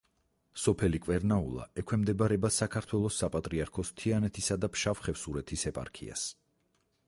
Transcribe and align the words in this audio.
სოფელი 0.61 1.01
კვერნაულა 1.07 1.65
ექვემდებარება 1.81 2.51
საქართველოს 2.57 3.19
საპატრიარქოს 3.23 3.93
თიანეთისა 4.01 4.59
და 4.65 4.73
ფშავ-ხევსურეთის 4.79 5.67
ეპარქიას. 5.73 6.29